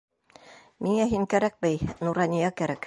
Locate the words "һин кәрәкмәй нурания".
1.13-2.55